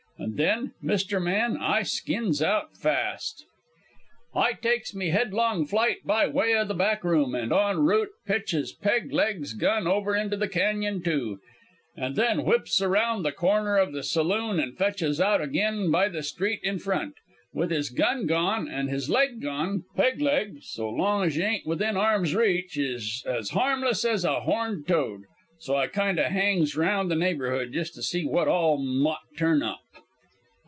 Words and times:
And 0.19 0.37
then, 0.37 0.73
mister 0.83 1.19
man, 1.19 1.57
I 1.57 1.81
skins 1.81 2.43
out 2.43 2.77
fast. 2.77 3.43
"I 4.35 4.53
takes 4.53 4.93
me 4.93 5.09
headlong 5.09 5.65
flight 5.65 6.05
by 6.05 6.27
way 6.27 6.53
o' 6.55 6.63
the 6.63 6.75
back 6.75 7.03
room 7.03 7.33
and 7.33 7.51
on 7.51 7.85
root 7.87 8.09
pitches 8.27 8.71
Peg 8.71 9.11
leg's 9.11 9.53
gun 9.55 9.87
over 9.87 10.15
into 10.15 10.37
the 10.37 10.47
cañon, 10.47 11.03
too, 11.03 11.39
an' 11.97 12.13
then 12.13 12.45
whips 12.45 12.83
around 12.83 13.23
the 13.23 13.31
corner 13.31 13.77
of 13.77 13.93
the 13.93 14.03
saloon 14.03 14.59
an' 14.59 14.73
fetches 14.73 15.19
out 15.19 15.41
ag'in 15.41 15.89
by 15.89 16.07
the 16.07 16.21
street 16.21 16.59
in 16.61 16.77
front. 16.77 17.15
With 17.51 17.71
his 17.71 17.89
gun 17.89 18.27
gone 18.27 18.69
an' 18.69 18.89
his 18.89 19.09
leg 19.09 19.41
gone, 19.41 19.85
Peg 19.95 20.21
leg 20.21 20.59
so 20.61 20.87
long's 20.87 21.35
y'ain't 21.35 21.65
within 21.65 21.97
arm's 21.97 22.35
reach 22.35 22.77
is 22.77 23.23
as 23.25 23.49
harmless 23.49 24.05
as 24.05 24.23
a 24.23 24.41
horned 24.41 24.87
toad. 24.87 25.21
So 25.57 25.75
I 25.75 25.87
kinda 25.87 26.29
hangs 26.29 26.77
'round 26.77 27.09
the 27.09 27.15
neighbourhood 27.15 27.73
jes' 27.73 27.89
to 27.93 28.03
see 28.03 28.23
what 28.23 28.47
all 28.47 28.77
mout 28.77 29.17
turn 29.35 29.63
up. 29.63 29.79